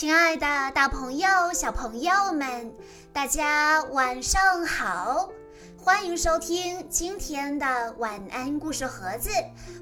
[0.00, 2.74] 亲爱的，大朋友、小朋友们，
[3.12, 5.28] 大家晚上好！
[5.76, 9.28] 欢迎收听今天的晚安故事盒子，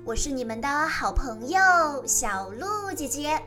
[0.04, 1.61] 我是你们的好朋友
[2.04, 3.41] 小鹿姐姐。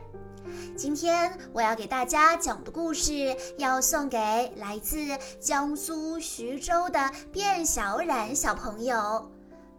[0.74, 4.16] 今天我要给大家讲的故事，要送给
[4.56, 4.96] 来自
[5.38, 6.98] 江苏徐州的
[7.34, 9.30] 卞小冉小朋友。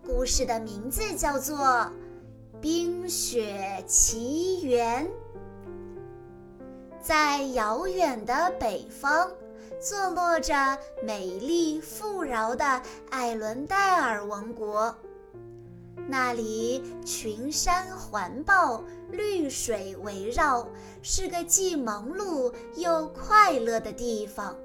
[0.05, 1.57] 故事的名字叫做
[2.61, 5.03] 《冰雪奇缘》。
[7.03, 9.29] 在遥远的北方，
[9.77, 10.55] 坐落着
[11.03, 14.95] 美丽富饶的艾伦戴尔王国。
[16.07, 18.81] 那里群山环抱，
[19.11, 20.65] 绿水围绕，
[21.01, 24.55] 是个既忙碌又快乐的地方。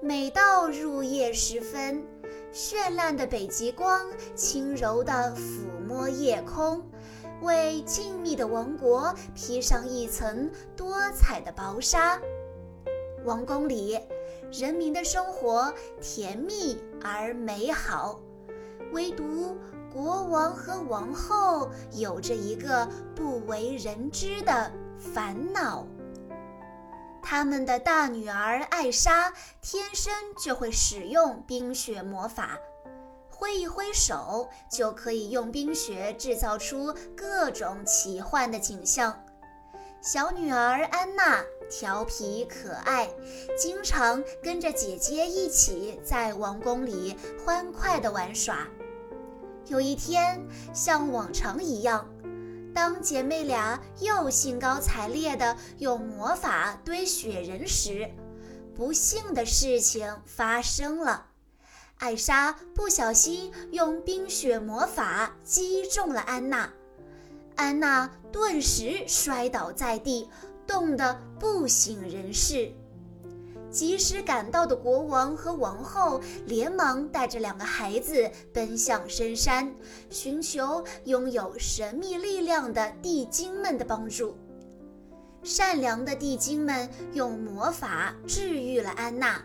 [0.00, 2.04] 每到入夜时分，
[2.52, 4.00] 绚烂的北极光
[4.36, 6.80] 轻柔地抚摸夜空。
[7.42, 12.18] 为静谧的王国披上一层多彩的薄纱。
[13.24, 14.00] 王宫里，
[14.52, 18.18] 人民的生活甜蜜而美好，
[18.92, 19.56] 唯独
[19.92, 25.86] 国王和王后有着一个不为人知的烦恼：
[27.22, 32.58] 他们的大女儿艾莎天生就会使用冰雪魔法。
[33.34, 39.24] 挥一挥手，就可以用冰雪制造出各种奇幻的景象。
[40.00, 43.08] 小女儿安娜调皮可爱，
[43.58, 48.68] 经常跟着姐姐一起在王宫里欢快地玩耍。
[49.66, 50.40] 有一天，
[50.74, 52.08] 像往常一样，
[52.74, 58.10] 当姐妹俩又兴高采烈地用魔法堆雪人时，
[58.74, 61.26] 不幸的事情发生了。
[62.02, 66.68] 艾莎不小心用冰雪魔法击中了安娜，
[67.54, 70.28] 安娜顿时摔倒在地，
[70.66, 72.72] 冻得不省人事。
[73.70, 79.72] 及时赶到的国王和王后连忙带着两个孩子奔向深山，
[80.10, 84.36] 寻求拥有神秘力量的地精们的帮助。
[85.44, 89.40] 善良的地精们用魔法治愈了安娜。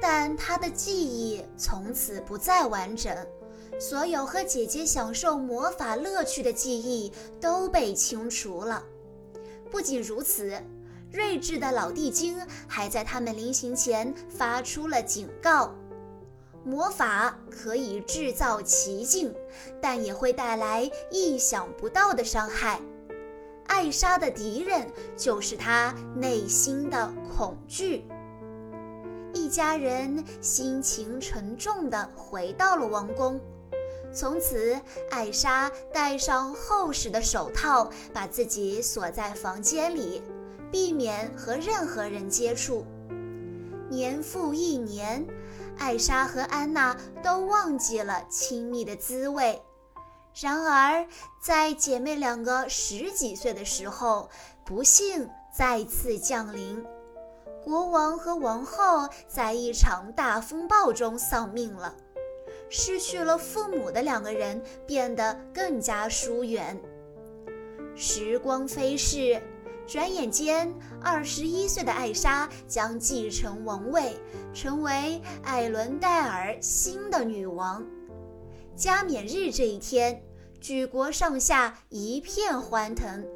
[0.00, 3.14] 但他的记忆从此不再完整，
[3.78, 8.82] 所有和姐姐享受魔法乐趣的记忆都被清除了。
[9.70, 10.60] 不仅如此，
[11.12, 15.74] 睿智的老地精还在他们临行前发出了警告：
[16.64, 19.34] 魔法可以制造奇境，
[19.80, 22.80] 但也会带来意想不到的伤害。
[23.66, 24.86] 艾莎的敌人
[25.16, 28.04] 就是她内心的恐惧。
[29.38, 33.40] 一家人心情沉重地回到了王宫。
[34.12, 34.78] 从此，
[35.10, 40.20] 艾莎戴上厚实的手套，把自己锁在房间里，
[40.72, 42.84] 避免和任何人接触。
[43.88, 45.24] 年复一年，
[45.78, 49.62] 艾莎和安娜都忘记了亲密的滋味。
[50.34, 51.06] 然而，
[51.40, 54.28] 在姐妹两个十几岁的时候，
[54.66, 56.84] 不幸再次降临。
[57.64, 61.94] 国王和王后在一场大风暴中丧命了，
[62.70, 66.80] 失去了父母的两个人变得更加疏远。
[67.94, 69.42] 时光飞逝，
[69.86, 74.16] 转眼间，二十一岁的艾莎将继承王位，
[74.54, 77.84] 成为艾伦戴尔新的女王。
[78.76, 80.22] 加冕日这一天，
[80.60, 83.26] 举国上下一片欢腾。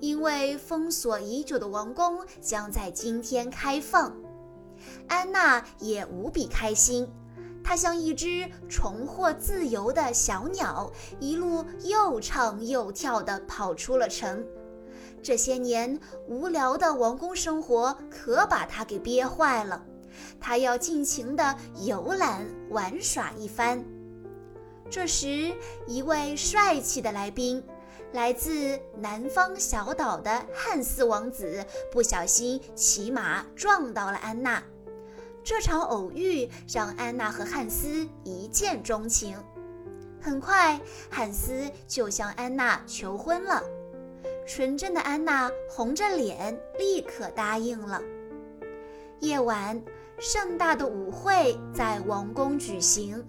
[0.00, 4.16] 因为封锁已久的王宫将在今天开放，
[5.08, 7.06] 安娜也无比开心。
[7.62, 10.90] 她像一只重获自由的小鸟，
[11.20, 14.44] 一路又唱又跳地跑出了城。
[15.22, 19.84] 这些年无聊的王宫生活可把她给憋坏了，
[20.40, 23.84] 她要尽情地游览玩耍一番。
[24.88, 25.52] 这时，
[25.86, 27.62] 一位帅气的来宾。
[28.12, 34.60] 来自南方小岛的汉斯王子不小心骑马撞到了安娜，
[35.44, 39.38] 这场偶遇让安娜和汉斯一见钟情。
[40.20, 43.62] 很快，汉斯就向安娜求婚了。
[44.44, 48.02] 纯真的安娜红着脸，立刻答应了。
[49.20, 49.80] 夜晚，
[50.18, 53.24] 盛大的舞会在王宫举行，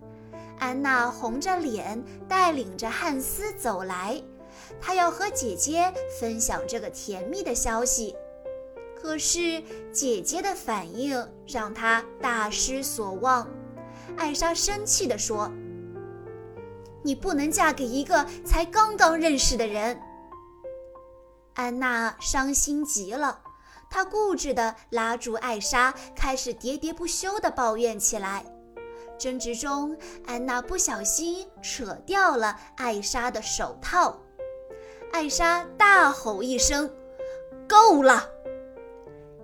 [0.58, 4.20] 安娜红着脸带领着汉斯走来。
[4.80, 8.16] 他要和姐姐分享这个甜蜜的消息，
[8.96, 13.48] 可是姐姐的反应让他大失所望。
[14.18, 15.52] 艾莎生气地说
[17.04, 20.00] ：“你不能嫁给一个才刚刚认识的人。”
[21.56, 23.42] 安娜伤心极了，
[23.90, 28.46] 她固执地拉住艾莎，开始喋喋不休地抱怨起来。
[29.18, 34.20] 争执中，安娜不小心扯掉了艾莎的手套。
[35.12, 36.90] 艾莎大吼一声
[37.68, 38.30] ：“够了！”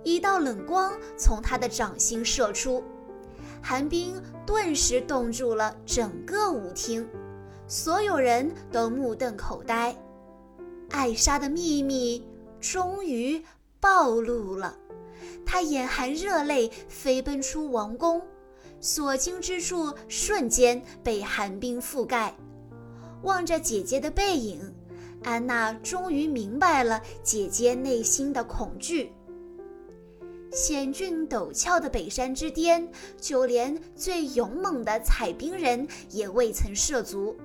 [0.02, 2.82] 一道冷光从她的掌心射出，
[3.62, 7.06] 寒冰顿时冻住了整个舞厅，
[7.66, 9.94] 所有人都目瞪口呆。
[10.90, 12.26] 艾莎的秘密
[12.60, 13.44] 终于
[13.78, 14.74] 暴露了，
[15.44, 18.22] 她眼含热泪飞奔出王宫，
[18.80, 22.34] 所经之处瞬间被寒冰覆盖。
[23.22, 24.67] 望着姐姐的背影，
[25.22, 29.12] 安娜终于明白了姐姐内心的恐惧。
[30.50, 37.36] 险峻陡峭的北山之巅，就连最勇猛的采冰人也未曾涉足。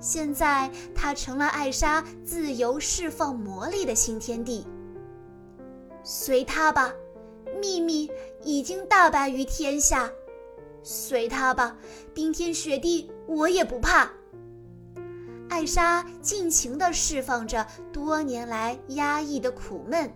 [0.00, 4.66] 现在，它成了艾莎自由释放魔力的新天地。
[6.02, 6.92] 随他吧，
[7.60, 8.10] 秘密
[8.42, 10.10] 已经大白于天下。
[10.82, 11.78] 随他吧，
[12.12, 14.10] 冰天雪地我也不怕。
[15.52, 20.10] 艾莎尽情地释放着多年来压抑的苦闷，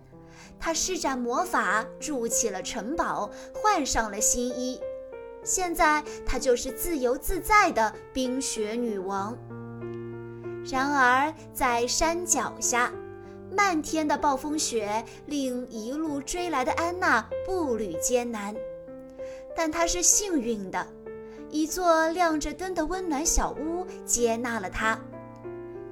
[0.59, 4.81] 她施展魔法筑起了城堡，换上了新衣。
[5.43, 9.37] 现在，她就是自由自在的冰雪女王。
[10.65, 12.91] 然而，在山脚下，
[13.55, 18.55] 漫天的暴风雪令一路追来的安娜步履艰难。
[19.55, 20.87] 但她是幸运的，
[21.51, 24.99] 一座亮着灯的温暖小屋接纳了她。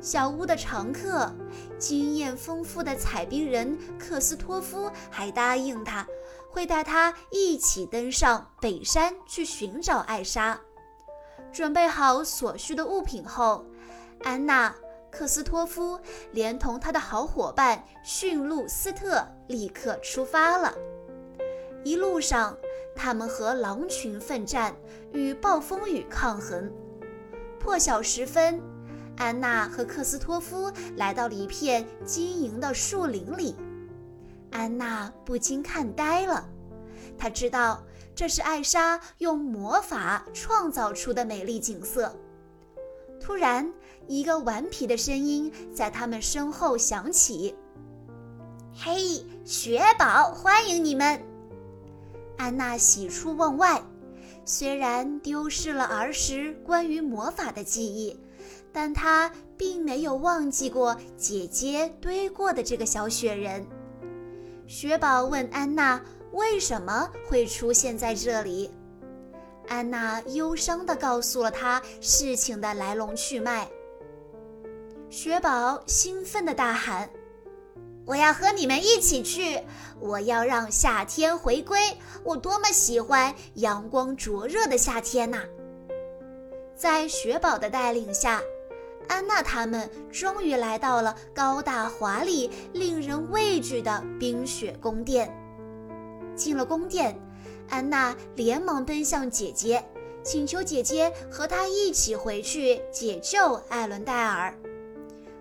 [0.01, 1.33] 小屋的常客、
[1.79, 6.05] 经验丰富的采冰人克斯托夫还答应他，
[6.49, 10.59] 会带他一起登上北山去寻找艾莎。
[11.51, 13.65] 准备好所需的物品后。
[14.23, 14.69] 安娜·
[15.11, 15.99] 克斯托夫
[16.31, 20.73] 连同他的好伙伴驯鹿斯特立刻出发了。
[21.83, 22.57] 一路上，
[22.95, 24.75] 他们和狼群奋战，
[25.13, 26.71] 与暴风雨抗衡。
[27.59, 28.61] 破晓时分，
[29.17, 33.55] 安娜和克斯托夫来到了一片晶莹的树林里。
[34.51, 36.47] 安娜不禁看呆了，
[37.17, 37.83] 她知道
[38.13, 42.15] 这是艾莎用魔法创造出的美丽景色。
[43.19, 43.73] 突然，
[44.07, 47.55] 一个顽皮的声音在他们身后响起
[48.71, 51.21] ：“嘿，雪宝，欢迎你们！”
[52.37, 53.81] 安娜喜出望外，
[54.45, 58.19] 虽然丢失了儿时关于魔法的记忆，
[58.75, 63.65] 但他并没有忘记过姐姐堆过的这个小雪人。
[64.67, 66.01] 雪宝问安娜
[66.33, 68.69] ：“为什么会出现在这里？”
[69.69, 73.65] 安娜忧伤地告诉了他事情的来龙去脉。
[75.09, 77.09] 雪宝兴奋地大喊
[78.05, 79.57] ：“我要和你们一起去！
[80.01, 81.79] 我要让夏天回归！
[82.25, 85.43] 我多么喜欢阳光灼热的夏天呐！”
[86.75, 88.41] 在雪宝的带领下，
[89.07, 95.31] 安娜他们终于来到了高大华丽、令人畏惧的冰雪宫殿。
[96.35, 97.19] 进了宫殿。
[97.67, 99.83] 安娜连忙奔向姐姐，
[100.23, 104.53] 请求姐姐和她一起回去解救艾伦戴尔。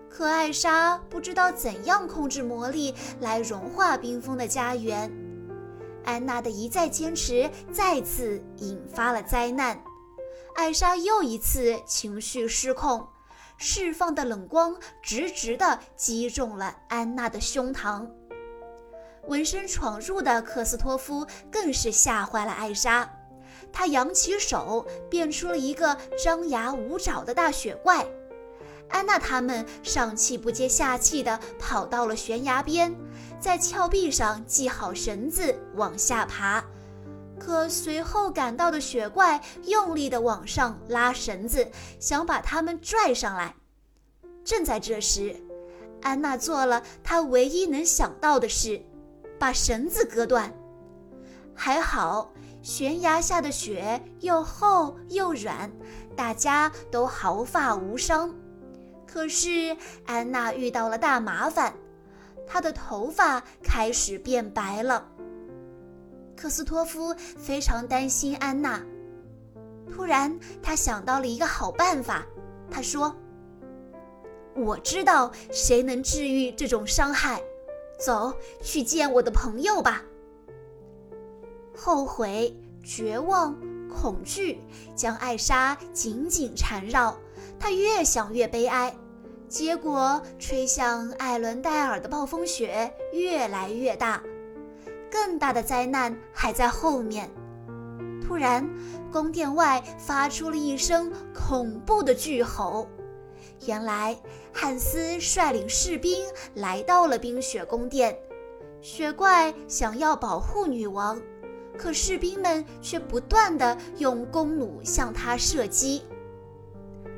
[0.09, 5.11] 可艾莎不知道怎样控制魔力来融化冰封的家园。
[6.03, 9.79] 安娜的一再坚持再次引发了灾难，
[10.55, 13.05] 艾莎又一次情绪失控，
[13.57, 18.07] 释放的冷光直直地击中了安娜的胸膛。
[19.27, 23.09] 闻声闯入的克斯托夫更是吓坏了艾莎，
[23.73, 28.05] 他扬起手，变出了一个张牙舞爪的大雪怪。
[28.89, 32.95] 安娜他们上气不接下气地跑到了悬崖边，
[33.39, 36.63] 在峭壁上系好绳子往下爬。
[37.45, 43.53] 可随后赶到的雪怪用力地往上拉绳子，想把他们拽上来。
[44.43, 45.35] 正在这时，
[46.01, 48.81] 安娜做了她唯一能想到的事。
[49.37, 50.51] 把绳子割断，
[51.53, 55.69] 还好悬崖下的雪又厚又软，
[56.15, 58.33] 大家都毫发无伤。
[59.05, 59.75] 可是
[60.05, 61.75] 安娜遇到了大麻烦，
[62.47, 65.05] 她的头发开始变白了。
[66.35, 68.81] 克斯托夫非常担心安娜，
[69.91, 72.25] 突然他想到了一个好办法，
[72.69, 73.15] 他说
[74.55, 77.41] ：“我知道谁能治愈这种伤害。”
[77.97, 80.03] 走去见我的朋友吧。
[81.73, 83.55] 后悔、绝望、
[83.87, 84.59] 恐惧
[84.93, 87.17] 将艾莎紧紧缠绕，
[87.57, 88.93] 她越想越悲哀。
[89.47, 94.21] 结果，吹向艾伦戴尔的暴风雪越来越大。
[95.15, 97.31] 更大的灾难还在后面。
[98.21, 98.69] 突然，
[99.13, 102.85] 宫殿外发出了一声恐怖的巨吼。
[103.65, 104.17] 原来，
[104.51, 106.21] 汉斯率领士兵
[106.53, 108.17] 来到了冰雪宫殿。
[108.81, 111.17] 雪怪想要保护女王，
[111.77, 116.03] 可士兵们却不断地用弓弩向他射击。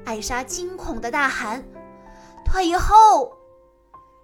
[0.05, 1.65] 艾莎惊恐地大喊
[2.45, 3.35] ：“退后！”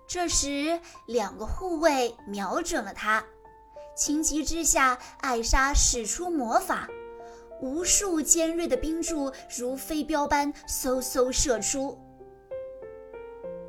[0.05, 3.23] 这时，两个护卫瞄准了他。
[3.95, 6.89] 情急之下，艾莎使出魔法，
[7.61, 11.97] 无数尖锐的冰柱如飞镖般嗖嗖射出。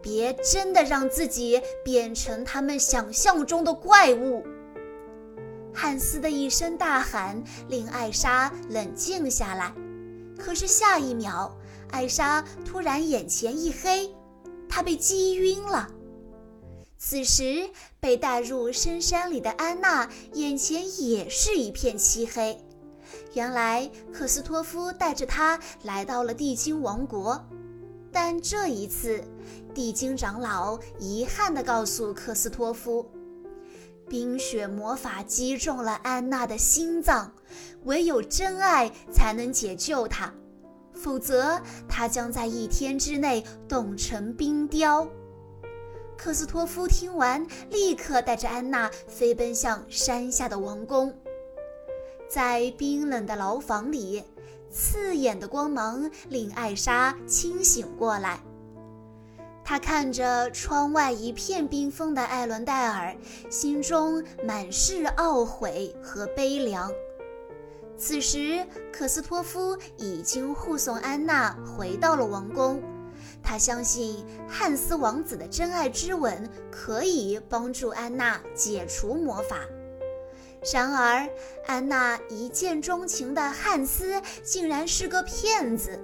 [0.00, 4.44] 别真的让自己变成他们想象中的怪物！
[5.72, 9.74] 汉斯的一声大喊令艾莎冷静下来，
[10.38, 11.56] 可是下一秒，
[11.90, 14.14] 艾莎突然眼前一黑，
[14.68, 15.88] 她被击晕了。
[16.96, 17.68] 此时，
[18.00, 22.58] 被带入深山里的安娜眼前也是一片漆黑。
[23.34, 27.44] 原来，克斯托夫带着她来到了地精王国，
[28.10, 29.22] 但这一次，
[29.74, 33.04] 地精长老遗憾地告诉克斯托夫，
[34.08, 37.32] 冰雪魔法击中了安娜的心脏，
[37.84, 40.32] 唯有真爱才能解救她，
[40.94, 45.06] 否则她将在一天之内冻成冰雕。
[46.16, 51.12] 克斯托夫听完，立刻带着安娜飞奔向山下的王宫。
[52.28, 54.22] 在冰冷的牢房里，
[54.70, 58.40] 刺眼的光芒令艾莎清醒过来。
[59.62, 63.16] 她看着窗外一片冰封的艾伦戴尔，
[63.50, 66.90] 心中满是懊悔和悲凉。
[67.96, 72.82] 此时，克斯托夫已经护送安娜回到了王宫。
[73.42, 79.58] 他相信汉斯王子的真爱之吻可以帮助安娜解除魔法。
[80.72, 81.28] 然而，
[81.66, 86.02] 安娜一见钟情的汉斯竟然是个骗子。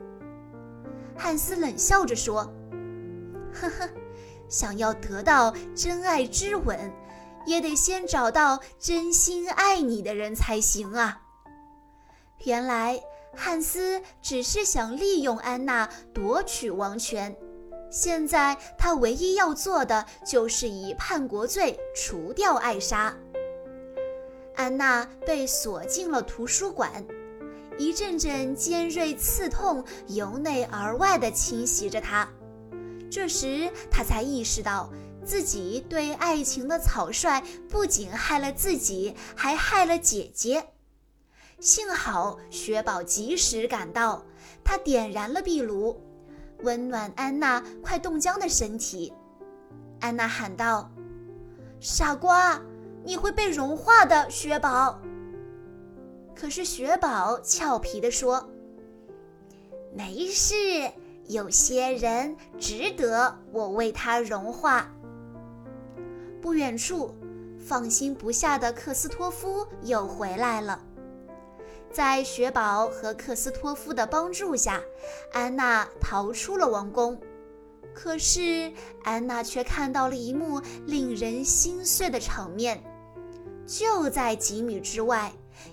[1.16, 2.52] 汉斯冷笑着说
[3.54, 3.88] ：“呵呵，
[4.49, 6.78] 想要得到真爱之吻，
[7.46, 11.22] 也得先找到真心爱你的人才行啊。”
[12.44, 13.00] 原来。
[13.34, 17.34] 汉斯只是想利用安娜夺取王权，
[17.90, 23.16] 现在他唯一要做的就是以叛国罪除掉艾莎。
[24.56, 27.04] 安娜被锁进了图书馆，
[27.78, 32.28] 一阵阵尖锐刺痛由内而外地侵袭着她。
[33.10, 34.90] 这时，她才意识到
[35.25, 40.66] 自己对爱情的草率不仅害了自己，还害了姐姐。
[41.61, 44.25] 幸好雪宝及时赶到，
[44.64, 46.00] 他点燃了壁炉，
[46.62, 49.12] 温暖安娜快冻僵的身体。
[50.00, 50.90] 安娜喊道
[51.79, 52.59] ：“傻瓜，
[53.05, 54.99] 你会被融化的，雪宝。”
[56.35, 58.49] 可是雪宝俏皮地说
[59.95, 60.55] ：“没事，
[61.26, 64.90] 有些人值得我为他融化。”
[66.40, 67.14] 不远处，
[67.59, 70.81] 放心不下的克斯托夫又回来了。
[71.92, 74.80] 在雪宝和克斯托夫的帮助下，
[75.32, 77.20] 安娜逃出了王宫。
[77.92, 82.80] 可是，安娜却看到了一幕令人心碎的场面：
[83.66, 85.32] 就在几米之外，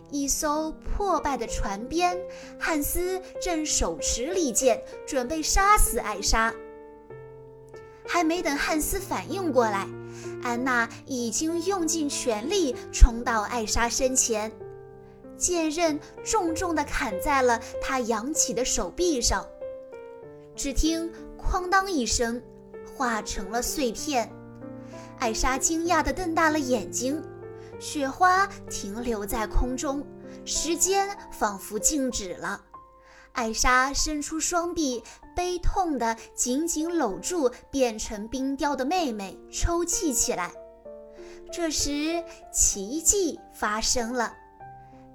[0.10, 2.18] 一艘破败的船边，
[2.60, 6.52] 汉斯正手持利剑，准备杀死艾莎。
[8.08, 9.88] 还没等汉斯反应过来，
[10.42, 14.52] 安娜已经用尽全力冲到艾莎身前。
[15.38, 19.48] 剑刃重重地砍在了他扬起的手臂上，
[20.56, 22.42] 只听“哐当”一声，
[22.98, 24.30] 化成了碎片。
[25.20, 27.24] 艾莎惊讶地瞪大了眼睛，
[27.80, 30.06] 雪花停留在空中，
[30.46, 32.62] 时间仿佛静止了。
[33.34, 35.04] 艾莎伸出双臂，
[35.36, 40.52] 悲痛地紧紧搂住变成冰雕的妹妹，抽泣起来。
[41.52, 44.34] 这时，奇迹发生了。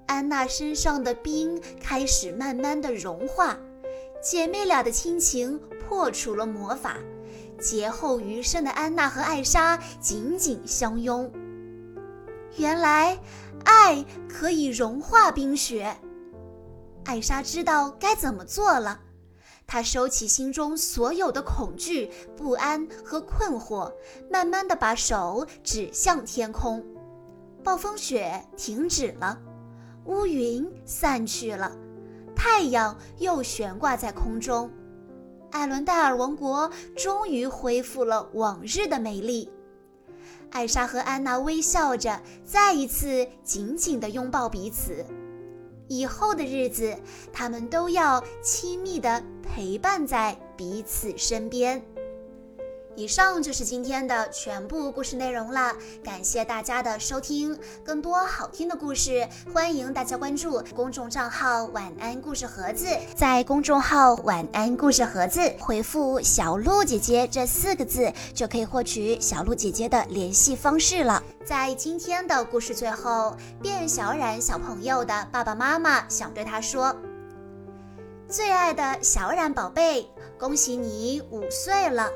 [0.06, 3.58] 安娜身上的冰开始慢慢的融化，
[4.22, 6.96] 姐妹俩的亲情破除了魔法，
[7.60, 11.30] 劫后余生的安娜和艾莎紧紧相拥。
[12.56, 13.18] 原来，
[13.64, 15.96] 爱可以融化冰雪。
[17.04, 19.00] 艾莎知道该怎么做了，
[19.66, 23.92] 她收起心中所有的恐惧、不安和困惑，
[24.30, 26.84] 慢慢的把手指向天空，
[27.64, 29.40] 暴风雪停止了。
[30.04, 31.70] 乌云散去了，
[32.34, 34.70] 太阳又悬挂在空中，
[35.50, 39.50] 艾伦戴尔王国终于恢复了往日的美丽。
[40.50, 45.04] 艾莎和安娜微笑着，再一次紧紧地拥抱彼此。
[45.88, 46.96] 以后的日子，
[47.32, 51.82] 他们都要亲密地陪伴在彼此身边。
[52.94, 57.58] 以上就是今天的全部故事内容了，感谢大家的收听。
[57.82, 62.86] 更多好听的故事，欢迎大家关注公众账号“晚安故事盒子”。
[63.16, 71.22] 在公众号“晚安故事盒子”回复“小鹿姐姐”这四个字，就可以获取小鹿姐姐的联系方式了。
[71.46, 76.94] 在今天的故事最后，卞小冉小朋友的爸爸妈妈想对他说
[78.28, 80.06] ：“最爱的小冉宝贝，
[80.38, 82.10] 恭喜你五岁了。”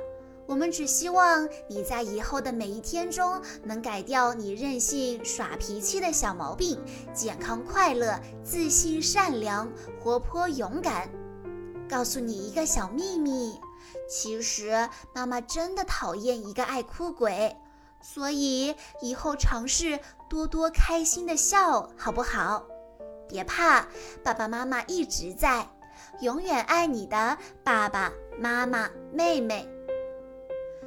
[0.47, 6.81] 我们只希望你在以后的每一天中能改掉你任性耍脾气的小毛病，
[7.12, 9.69] 健康快乐、自信善良、
[10.00, 11.09] 活泼勇敢。
[11.88, 13.61] 告诉你一个小秘密，
[14.09, 17.57] 其实妈妈真的讨厌一个爱哭鬼，
[18.00, 19.99] 所以以后尝试
[20.29, 22.65] 多多开心的笑，好不好？
[23.29, 23.87] 别怕，
[24.23, 25.69] 爸爸妈妈一直在，
[26.21, 29.69] 永远爱你的爸爸妈妈、妹妹。